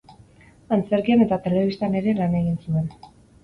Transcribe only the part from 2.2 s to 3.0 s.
lan egin zuen.